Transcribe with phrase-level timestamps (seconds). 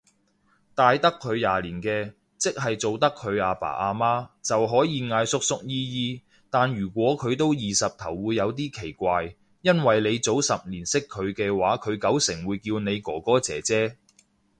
[0.73, 13.95] 大得佢廿年嘅，即係做得佢阿爸阿媽，就可以嗌叔叔姨姨，但如果佢都二十頭會有啲奇怪，因為你早十年識佢嘅話佢九成會叫你哥哥姐姐